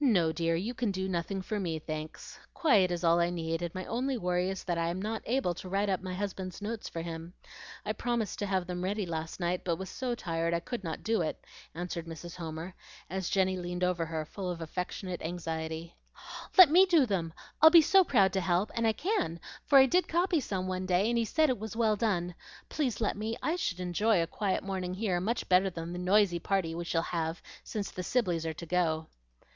"No, 0.00 0.32
dear, 0.32 0.56
you 0.56 0.74
can 0.74 0.90
do 0.90 1.08
nothing 1.08 1.42
for 1.42 1.60
me, 1.60 1.78
thanks. 1.78 2.40
Quiet 2.54 2.90
is 2.90 3.04
all 3.04 3.20
I 3.20 3.30
need, 3.30 3.62
and 3.62 3.72
my 3.72 3.84
only 3.86 4.18
worry 4.18 4.50
is 4.50 4.64
that 4.64 4.78
I 4.78 4.88
am 4.88 5.00
not 5.00 5.22
able 5.26 5.54
to 5.54 5.68
write 5.68 5.88
up 5.88 6.02
my 6.02 6.12
husband's 6.12 6.60
notes 6.60 6.88
for 6.88 7.02
him. 7.02 7.34
I 7.86 7.92
promised 7.92 8.40
to 8.40 8.46
have 8.46 8.66
them 8.66 8.82
ready 8.82 9.06
last 9.06 9.38
night, 9.38 9.62
but 9.64 9.76
was 9.76 9.88
so 9.88 10.16
tired 10.16 10.54
I 10.54 10.58
could 10.58 10.82
not 10.82 11.04
do 11.04 11.20
it," 11.22 11.44
answered 11.72 12.06
Mrs. 12.08 12.34
Homer, 12.34 12.74
as 13.08 13.28
Jenny 13.28 13.56
leaned 13.58 13.84
over 13.84 14.06
her 14.06 14.24
full 14.24 14.50
of 14.50 14.60
affectionate 14.60 15.22
anxiety. 15.22 15.94
"Let 16.58 16.68
me 16.68 16.84
do 16.84 17.06
them! 17.06 17.32
I'd 17.62 17.70
be 17.70 17.80
so 17.80 18.02
proud 18.02 18.32
to 18.32 18.40
help; 18.40 18.72
and 18.74 18.88
I 18.88 18.92
can, 18.92 19.38
for 19.66 19.78
I 19.78 19.86
did 19.86 20.08
copy 20.08 20.40
some 20.40 20.66
one 20.66 20.84
day, 20.84 21.08
and 21.08 21.16
he 21.16 21.24
said 21.24 21.48
it 21.48 21.60
was 21.60 21.76
well 21.76 21.94
done. 21.94 22.34
Please 22.70 23.00
let 23.00 23.16
me; 23.16 23.36
I 23.40 23.54
should 23.54 23.78
enjoy 23.78 24.20
a 24.20 24.26
quiet 24.26 24.64
morning 24.64 24.94
here 24.94 25.20
much 25.20 25.48
better 25.48 25.70
than 25.70 25.92
the 25.92 25.98
noisy 26.00 26.40
party 26.40 26.74
we 26.74 26.82
shall 26.84 27.02
have, 27.02 27.40
since 27.62 27.92
the 27.92 28.02
Sibleys 28.02 28.44
are 28.44 28.54
to 28.54 28.66
go." 28.66 29.06